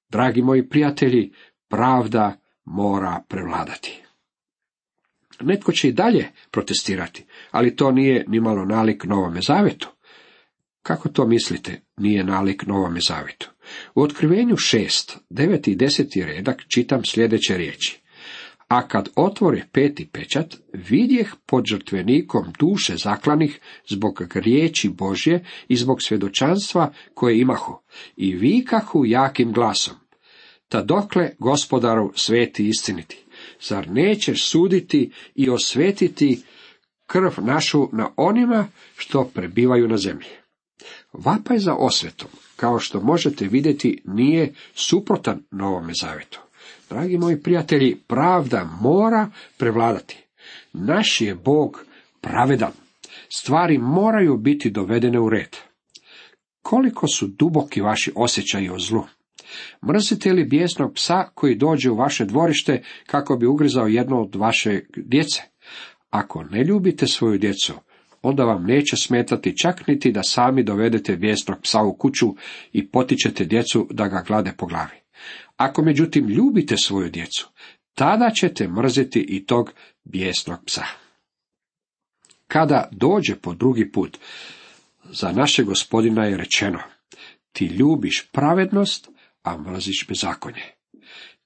Dragi 0.09 0.43
moji 0.43 0.69
prijatelji, 0.69 1.33
pravda 1.69 2.37
mora 2.65 3.23
prevladati. 3.29 4.03
Netko 5.41 5.73
će 5.73 5.89
i 5.89 5.93
dalje 5.93 6.29
protestirati, 6.51 7.25
ali 7.51 7.77
to 7.77 7.93
nije 7.93 8.25
ni 8.29 8.41
malo 8.41 8.65
nalik 8.65 9.05
Novome 9.05 9.41
Zavetu. 9.41 9.94
Kako 10.85 11.09
to 11.09 11.27
mislite, 11.27 11.81
nije 11.97 12.25
nalik 12.25 12.67
Novome 12.67 13.01
Zavetu? 13.01 13.51
U 13.95 14.03
otkrivenju 14.03 14.57
šest, 14.57 15.19
deveti 15.31 15.73
i 15.73 15.77
deseti 15.77 16.25
redak 16.25 16.63
čitam 16.69 17.05
sljedeće 17.05 17.57
riječi. 17.57 18.01
A 18.69 18.89
kad 18.89 19.09
otvore 19.17 19.67
peti 19.73 20.09
pečat, 20.13 20.57
vidjeh 20.73 21.35
pod 21.47 21.65
žrtvenikom 21.67 22.53
duše 22.59 22.97
zaklanih 22.97 23.61
zbog 23.89 24.23
riječi 24.35 24.89
Božje 24.89 25.45
i 25.69 25.77
zbog 25.77 26.03
svjedočanstva 26.03 26.93
koje 27.15 27.41
imahu, 27.41 27.79
i 28.17 28.35
vikahu 28.35 29.05
jakim 29.07 29.53
glasom. 29.53 29.95
Ta 30.69 30.83
dokle, 30.83 31.31
gospodaru, 31.39 32.13
sveti 32.15 32.69
istiniti, 32.69 33.25
zar 33.61 33.91
nećeš 33.91 34.49
suditi 34.49 35.11
i 35.35 35.51
osvetiti 35.51 36.43
krv 37.07 37.31
našu 37.39 37.89
na 37.93 38.11
onima 38.17 38.67
što 38.97 39.31
prebivaju 39.35 39.89
na 39.89 39.97
zemlji? 39.97 40.44
Vapaj 41.19 41.59
za 41.59 41.75
osvetom, 41.75 42.29
kao 42.57 42.79
što 42.79 43.01
možete 43.01 43.49
vidjeti, 43.49 44.03
nije 44.05 44.53
suprotan 44.75 45.43
Novome 45.51 45.93
Zavetu. 46.01 46.41
Dragi 46.91 47.19
moji 47.19 47.43
prijatelji, 47.43 47.97
pravda 48.07 48.69
mora 48.81 49.31
prevladati. 49.57 50.25
Naš 50.73 51.21
je 51.21 51.35
Bog 51.35 51.85
pravedan. 52.21 52.73
Stvari 53.37 53.79
moraju 53.79 54.37
biti 54.37 54.71
dovedene 54.71 55.21
u 55.21 55.29
red. 55.29 55.57
Koliko 56.63 57.09
su 57.09 57.27
duboki 57.27 57.81
vaši 57.81 58.13
osjećaji 58.17 58.71
o 58.71 58.79
zlu? 58.79 59.05
Mrzite 59.87 60.33
li 60.33 60.45
bijesnog 60.45 60.95
psa 60.95 61.25
koji 61.35 61.55
dođe 61.55 61.91
u 61.91 61.97
vaše 61.97 62.25
dvorište 62.25 62.83
kako 63.07 63.37
bi 63.37 63.47
ugrizao 63.47 63.87
jedno 63.87 64.23
od 64.23 64.35
vaše 64.35 64.81
djece? 64.97 65.43
Ako 66.11 66.43
ne 66.43 66.65
ljubite 66.65 67.07
svoju 67.07 67.39
djecu, 67.39 67.73
onda 68.25 68.45
vam 68.45 68.65
neće 68.65 68.97
smetati 68.97 69.59
čak 69.59 69.87
niti 69.87 70.13
da 70.13 70.23
sami 70.23 70.63
dovedete 70.63 71.17
bijesnog 71.17 71.59
psa 71.63 71.83
u 71.83 71.97
kuću 71.97 72.27
i 72.73 72.89
potičete 72.89 73.45
djecu 73.45 73.89
da 73.91 74.09
ga 74.09 74.25
glade 74.27 74.53
po 74.57 74.67
glavi. 74.67 74.97
Ako 75.57 75.83
međutim 75.83 76.29
ljubite 76.29 76.77
svoju 76.77 77.11
djecu, 77.11 77.49
tada 77.95 78.31
ćete 78.31 78.69
mrziti 78.69 79.27
i 79.29 79.47
tog 79.47 79.73
bijesnog 80.05 80.59
psa. 80.67 80.85
Kada 82.47 82.89
dođe 82.93 83.37
po 83.37 83.55
drugi 83.55 83.93
put, 83.93 84.19
za 85.05 85.33
naše 85.33 85.65
gospodina 85.65 86.25
je 86.25 86.37
rečeno, 86.37 86.79
ti 87.53 87.67
ljubiš 87.67 88.29
pravednost, 88.33 89.09
a 89.43 89.59
mrziš 89.59 90.07
bezakonje. 90.09 90.63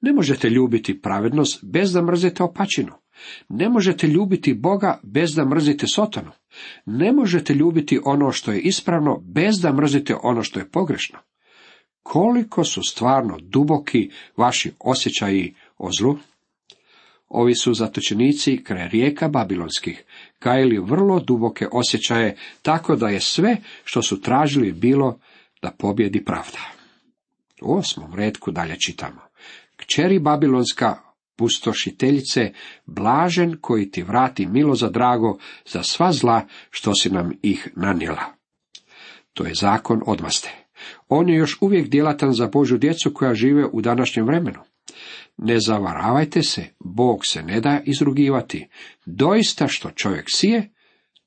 Ne 0.01 0.13
možete 0.13 0.51
ljubiti 0.51 1.01
pravednost 1.01 1.65
bez 1.65 1.93
da 1.93 2.03
mrzite 2.03 2.43
opačinu. 2.43 2.93
Ne 3.49 3.69
možete 3.69 4.07
ljubiti 4.07 4.55
Boga 4.55 5.01
bez 5.03 5.35
da 5.35 5.45
mrzite 5.45 5.87
Sotonu. 5.87 6.31
Ne 6.87 7.13
možete 7.13 7.55
ljubiti 7.55 8.01
ono 8.05 8.33
što 8.33 8.53
je 8.53 8.61
ispravno 8.61 9.21
bez 9.25 9.61
da 9.61 9.73
mrzite 9.73 10.15
ono 10.23 10.43
što 10.43 10.59
je 10.61 10.69
pogrešno. 10.69 11.19
Koliko 12.03 12.65
su 12.65 12.83
stvarno 12.83 13.39
duboki 13.41 14.11
vaši 14.37 14.73
osjećaji 14.79 15.55
o 15.79 15.91
zlu? 15.99 16.19
Ovi 17.29 17.55
su 17.55 17.75
zatočenici 17.75 18.65
kraj 18.65 18.89
rijeka 18.89 19.29
babilonskih 19.29 20.05
kajili 20.39 20.79
vrlo 20.79 21.21
duboke 21.21 21.67
osjećaje, 21.73 22.37
tako 22.63 22.97
da 22.97 23.09
je 23.09 23.21
sve 23.21 23.57
što 23.85 24.03
su 24.03 24.21
tražili 24.21 24.73
bilo 24.73 25.19
da 25.63 25.71
pobjedi 25.79 26.25
pravda. 26.25 26.59
U 27.63 27.77
osmom 27.77 28.15
redku 28.15 28.51
dalje 28.51 28.77
čitamo. 28.87 29.21
Kćeri 29.77 30.19
babilonska 30.19 31.08
pustošiteljice, 31.39 32.53
blažen 32.87 33.57
koji 33.61 33.91
ti 33.91 34.03
vrati 34.03 34.47
milo 34.47 34.75
za 34.75 34.91
drago 34.91 35.39
za 35.67 35.83
sva 35.83 36.13
zla 36.13 36.47
što 36.71 36.95
si 36.95 37.11
nam 37.11 37.33
ih 37.43 37.69
nanijela. 37.77 38.25
To 39.33 39.45
je 39.45 39.55
zakon 39.55 40.03
odmaste. 40.07 40.51
On 41.09 41.29
je 41.29 41.37
još 41.37 41.59
uvijek 41.61 41.89
djelatan 41.89 42.33
za 42.33 42.47
Božju 42.47 42.79
djecu 42.79 43.15
koja 43.15 43.35
žive 43.35 43.65
u 43.73 43.81
današnjem 43.81 44.27
vremenu. 44.27 44.61
Ne 45.37 45.61
zavaravajte 45.61 46.43
se, 46.43 46.65
Bog 46.79 47.27
se 47.27 47.43
ne 47.43 47.61
da 47.61 47.81
izrugivati. 47.85 48.69
Doista 49.07 49.69
što 49.69 49.91
čovjek 49.91 50.25
sije, 50.29 50.71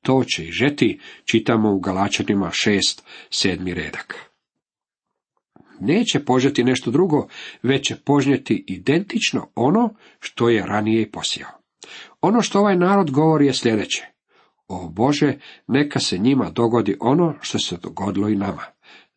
to 0.02 0.24
će 0.24 0.46
i 0.46 0.52
žeti, 0.52 1.00
čitamo 1.32 1.74
u 1.74 1.80
Galačanima 1.80 2.50
šest, 2.52 3.04
sedmi 3.30 3.74
redak 3.74 4.31
neće 5.82 6.20
požeti 6.20 6.64
nešto 6.64 6.92
drugo, 6.92 7.28
već 7.64 7.88
će 7.88 7.96
požnjeti 7.96 8.66
identično 8.68 9.48
ono 9.56 9.90
što 10.20 10.50
je 10.50 10.66
ranije 10.66 11.02
i 11.02 11.12
posijao. 11.12 11.52
Ono 12.22 12.42
što 12.42 12.60
ovaj 12.60 12.78
narod 12.78 13.12
govori 13.12 13.46
je 13.46 13.54
sljedeće. 13.54 14.06
O 14.68 14.90
Bože, 14.90 15.40
neka 15.68 16.00
se 16.00 16.18
njima 16.18 16.50
dogodi 16.50 16.98
ono 17.00 17.36
što 17.42 17.60
se 17.60 17.78
dogodilo 17.78 18.30
i 18.30 18.36
nama. 18.36 18.64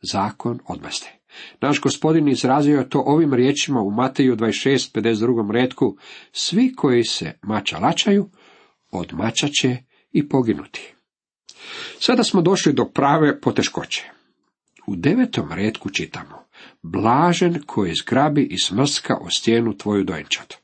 Zakon 0.03 0.59
odmeste. 0.67 1.19
Naš 1.61 1.81
gospodin 1.81 2.29
izrazio 2.29 2.79
je 2.79 2.89
to 2.89 3.03
ovim 3.07 3.35
riječima 3.35 3.81
u 3.81 3.91
Mateju 3.91 4.37
26.52. 4.37 5.51
redku. 5.51 5.97
Svi 6.33 6.75
koji 6.77 7.05
se 7.05 7.33
mača 7.43 7.79
lačaju, 7.79 8.31
od 8.91 9.13
mača 9.13 9.49
će 9.49 9.77
i 10.13 10.29
poginuti. 10.29 10.95
Sada 11.99 12.25
smo 12.25 12.43
došli 12.43 12.73
do 12.73 12.85
prave 12.85 13.41
poteškoće. 13.41 14.11
U 14.87 14.97
devetom 14.97 15.53
redku 15.53 15.91
čitamo 15.91 16.44
blažen 16.83 17.63
koji 17.67 17.93
zgrabi 17.95 18.43
i 18.43 18.59
smrska 18.59 19.17
o 19.21 19.31
stijenu 19.31 19.77
tvoju 19.77 20.05
dojenčat. 20.05 20.55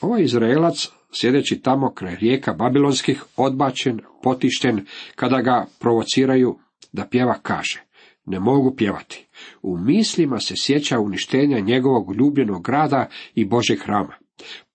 Ovaj 0.00 0.22
Izraelac, 0.22 0.88
sjedeći 1.12 1.60
tamo 1.60 1.94
kraj 1.94 2.16
rijeka 2.16 2.52
Babilonskih, 2.52 3.24
odbačen, 3.36 4.00
potišten, 4.22 4.86
kada 5.14 5.40
ga 5.40 5.66
provociraju 5.78 6.58
da 6.92 7.06
pjeva 7.06 7.38
kaže, 7.42 7.82
ne 8.26 8.40
mogu 8.40 8.76
pjevati. 8.76 9.26
U 9.62 9.78
mislima 9.78 10.38
se 10.38 10.54
sjeća 10.56 11.00
uništenja 11.00 11.60
njegovog 11.60 12.14
ljubljenog 12.16 12.62
grada 12.62 13.08
i 13.34 13.44
Božeg 13.44 13.78
hrama. 13.82 14.21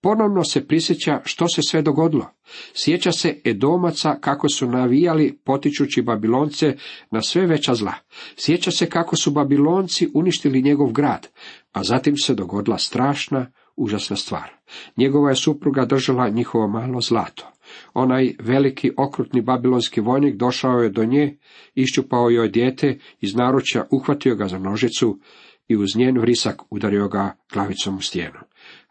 Ponovno 0.02 0.44
se 0.44 0.68
prisjeća 0.68 1.22
što 1.26 1.48
se 1.48 1.62
sve 1.70 1.82
dogodilo. 1.82 2.30
Sjeća 2.74 3.12
se 3.12 3.42
Edomaca 3.46 4.18
kako 4.22 4.50
su 4.50 4.68
navijali 4.68 5.40
potičući 5.44 6.02
Babilonce 6.02 6.76
na 7.12 7.22
sve 7.22 7.46
veća 7.46 7.74
zla. 7.74 7.94
Sjeća 8.36 8.72
se 8.72 8.90
kako 8.90 9.16
su 9.16 9.32
Babilonci 9.32 10.10
uništili 10.14 10.62
njegov 10.62 10.92
grad, 10.92 11.28
a 11.72 11.84
zatim 11.84 12.18
se 12.18 12.36
dogodila 12.36 12.78
strašna, 12.78 13.52
užasna 13.76 14.16
stvar. 14.16 14.50
Njegova 14.98 15.30
je 15.30 15.36
supruga 15.36 15.86
držala 15.86 16.30
njihovo 16.30 16.68
malo 16.68 17.02
zlato. 17.02 17.52
Onaj 17.94 18.36
veliki 18.40 18.92
okrutni 18.98 19.42
babilonski 19.42 20.02
vojnik 20.02 20.36
došao 20.36 20.80
je 20.80 20.90
do 20.90 21.06
nje, 21.06 21.38
iščupao 21.76 22.30
joj 22.30 22.50
dijete, 22.50 23.00
iz 23.20 23.36
naručja 23.36 23.86
uhvatio 23.92 24.36
ga 24.36 24.48
za 24.48 24.60
nožicu 24.60 25.20
i 25.68 25.78
uz 25.78 25.96
njen 25.96 26.20
vrisak 26.20 26.62
udario 26.70 27.08
ga 27.08 27.36
glavicom 27.54 27.98
u 27.98 28.02
stijenu 28.02 28.40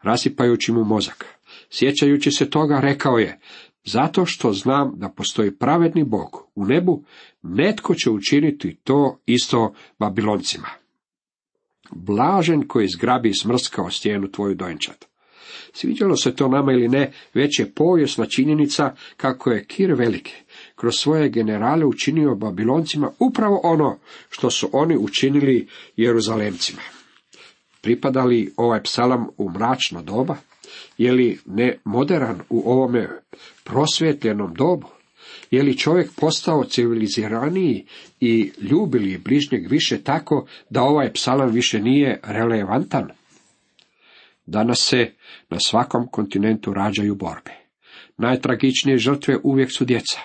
rasipajući 0.01 0.71
mu 0.71 0.83
mozak. 0.83 1.25
Sjećajući 1.69 2.31
se 2.31 2.49
toga, 2.49 2.79
rekao 2.79 3.17
je, 3.17 3.39
zato 3.83 4.25
što 4.25 4.53
znam 4.53 4.93
da 4.95 5.09
postoji 5.09 5.51
pravedni 5.51 6.03
Bog 6.03 6.47
u 6.55 6.65
nebu, 6.65 7.03
netko 7.41 7.95
će 7.95 8.09
učiniti 8.09 8.77
to 8.83 9.19
isto 9.25 9.73
Babiloncima. 9.99 10.67
Blažen 11.91 12.67
koji 12.67 12.87
zgrabi 12.87 13.33
smrskao 13.33 13.89
stijenu 13.89 14.31
tvoju 14.31 14.55
dojenčat. 14.55 15.05
Sviđalo 15.73 16.15
se 16.15 16.35
to 16.35 16.47
nama 16.47 16.71
ili 16.71 16.87
ne, 16.87 17.11
već 17.33 17.59
je 17.59 17.71
povijesna 17.71 18.25
činjenica 18.25 18.95
kako 19.17 19.51
je 19.51 19.65
Kir 19.65 19.93
Veliki 19.93 20.33
kroz 20.75 20.95
svoje 20.95 21.29
generale 21.29 21.85
učinio 21.85 22.35
Babiloncima 22.35 23.11
upravo 23.19 23.61
ono 23.63 23.99
što 24.29 24.49
su 24.49 24.69
oni 24.73 24.97
učinili 24.97 25.67
Jeruzalemcima. 25.95 26.81
Pripada 27.87 28.23
li 28.23 28.53
ovaj 28.57 28.81
psalam 28.83 29.27
u 29.37 29.49
mračno 29.49 30.01
doba? 30.01 30.35
Je 30.97 31.11
li 31.11 31.39
ne 31.45 31.77
moderan 31.85 32.39
u 32.49 32.71
ovome 32.71 33.09
prosvjetljenom 33.63 34.53
dobu? 34.53 34.87
Je 35.51 35.63
li 35.63 35.77
čovjek 35.77 36.11
postao 36.15 36.63
civiliziraniji 36.63 37.85
i 38.19 38.51
ljubili 38.61 39.17
bližnjeg 39.17 39.67
više 39.71 40.03
tako 40.03 40.47
da 40.69 40.81
ovaj 40.81 41.13
psalam 41.13 41.51
više 41.51 41.79
nije 41.79 42.19
relevantan? 42.23 43.09
Danas 44.45 44.79
se 44.79 45.11
na 45.49 45.57
svakom 45.59 46.07
kontinentu 46.07 46.73
rađaju 46.73 47.15
borbe. 47.15 47.51
Najtragičnije 48.17 48.97
žrtve 48.97 49.37
uvijek 49.43 49.71
su 49.71 49.85
djeca. 49.85 50.19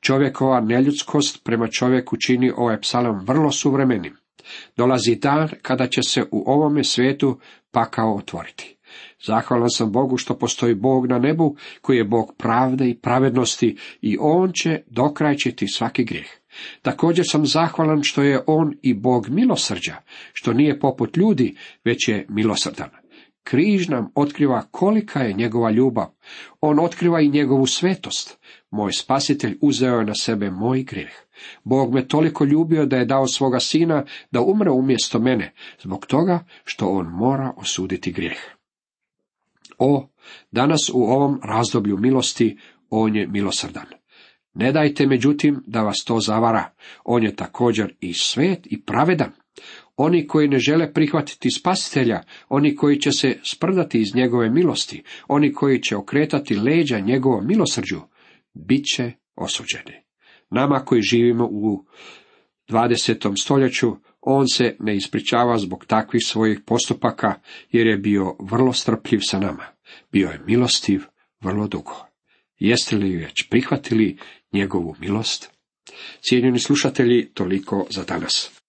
Čovjekova 0.00 0.60
neljudskost 0.60 1.44
prema 1.44 1.68
čovjeku 1.68 2.16
čini 2.16 2.52
ovaj 2.56 2.80
psalam 2.80 3.24
vrlo 3.26 3.50
suvremenim. 3.50 4.21
Dolazi 4.76 5.14
dan 5.14 5.48
kada 5.62 5.86
će 5.86 6.00
se 6.02 6.22
u 6.30 6.44
ovome 6.46 6.84
svijetu 6.84 7.38
pakao 7.70 8.16
otvoriti. 8.16 8.76
Zahvalan 9.26 9.70
sam 9.70 9.92
Bogu 9.92 10.16
što 10.16 10.38
postoji 10.38 10.74
Bog 10.74 11.06
na 11.06 11.18
nebu, 11.18 11.56
koji 11.80 11.96
je 11.96 12.04
Bog 12.04 12.34
pravde 12.38 12.88
i 12.88 12.98
pravednosti 12.98 13.76
i 14.00 14.16
On 14.20 14.52
će 14.52 14.82
dokrajčiti 14.86 15.66
svaki 15.68 16.04
grijeh. 16.04 16.30
Također 16.82 17.24
sam 17.28 17.46
zahvalan 17.46 18.02
što 18.02 18.22
je 18.22 18.40
On 18.46 18.74
i 18.82 18.94
Bog 18.94 19.28
milosrđa, 19.28 19.96
što 20.32 20.52
nije 20.52 20.80
poput 20.80 21.16
ljudi, 21.16 21.56
već 21.84 22.08
je 22.08 22.26
milosrdan. 22.28 22.90
Križ 23.44 23.88
nam 23.88 24.10
otkriva 24.14 24.62
kolika 24.70 25.20
je 25.20 25.32
njegova 25.32 25.70
ljubav. 25.70 26.06
On 26.60 26.80
otkriva 26.80 27.20
i 27.20 27.28
njegovu 27.28 27.66
svetost. 27.66 28.38
Moj 28.70 28.92
spasitelj 28.92 29.58
uzeo 29.60 29.98
je 29.98 30.04
na 30.04 30.14
sebe 30.14 30.50
moj 30.50 30.82
grijeh. 30.82 31.12
Bog 31.64 31.94
me 31.94 32.08
toliko 32.08 32.44
ljubio 32.44 32.86
da 32.86 32.96
je 32.96 33.04
dao 33.04 33.26
svoga 33.26 33.60
sina 33.60 34.04
da 34.30 34.40
umre 34.40 34.70
umjesto 34.70 35.18
mene, 35.18 35.54
zbog 35.82 36.06
toga 36.06 36.44
što 36.64 36.88
on 36.88 37.06
mora 37.06 37.52
osuditi 37.56 38.12
grijeh. 38.12 38.38
O, 39.78 40.08
danas 40.50 40.90
u 40.94 41.02
ovom 41.02 41.40
razdoblju 41.44 41.96
milosti 41.98 42.56
on 42.90 43.16
je 43.16 43.26
milosrdan. 43.26 43.86
Ne 44.54 44.72
dajte 44.72 45.06
međutim 45.06 45.62
da 45.66 45.82
vas 45.82 46.04
to 46.06 46.20
zavara. 46.20 46.70
On 47.04 47.22
je 47.22 47.36
također 47.36 47.94
i 48.00 48.14
svet 48.14 48.66
i 48.70 48.82
pravedan. 48.82 49.32
Oni 49.96 50.26
koji 50.26 50.48
ne 50.48 50.58
žele 50.58 50.92
prihvatiti 50.92 51.50
spasitelja, 51.50 52.22
oni 52.48 52.76
koji 52.76 53.00
će 53.00 53.12
se 53.12 53.38
sprdati 53.42 54.00
iz 54.00 54.14
njegove 54.14 54.50
milosti, 54.50 55.02
oni 55.28 55.52
koji 55.52 55.82
će 55.82 55.96
okretati 55.96 56.54
leđa 56.54 57.00
njegovom 57.00 57.46
milosrđu, 57.46 58.00
bit 58.54 58.84
će 58.94 59.12
osuđeni. 59.36 60.02
Nama 60.52 60.84
koji 60.84 61.02
živimo 61.02 61.48
u 61.50 61.84
20. 62.68 63.42
stoljeću, 63.42 63.96
on 64.20 64.48
se 64.48 64.76
ne 64.80 64.96
ispričava 64.96 65.58
zbog 65.58 65.84
takvih 65.86 66.22
svojih 66.26 66.60
postupaka, 66.66 67.34
jer 67.70 67.86
je 67.86 67.96
bio 67.96 68.36
vrlo 68.40 68.72
strpljiv 68.72 69.20
sa 69.22 69.38
nama. 69.38 69.64
Bio 70.12 70.28
je 70.28 70.40
milostiv 70.46 71.02
vrlo 71.40 71.66
dugo. 71.66 72.06
Jeste 72.58 72.96
li 72.96 73.16
već 73.16 73.48
prihvatili 73.50 74.18
njegovu 74.52 74.96
milost? 75.00 75.50
Cijenjeni 76.20 76.58
slušatelji, 76.58 77.30
toliko 77.34 77.86
za 77.90 78.04
danas. 78.04 78.61